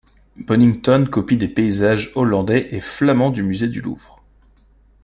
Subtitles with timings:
[0.35, 4.23] Bonington copie des paysages hollandais et flamands du musée du Louvre.